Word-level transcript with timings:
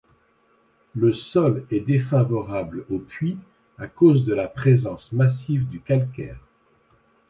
Le 0.95 1.13
sol 1.13 1.67
est 1.69 1.81
défavorable 1.81 2.85
au 2.89 2.97
puits 2.97 3.37
à 3.77 3.85
cause 3.85 4.25
de 4.25 4.33
la 4.33 4.47
présence 4.47 5.11
massive 5.11 5.69
du 5.69 5.79
calcaire. 5.79 6.43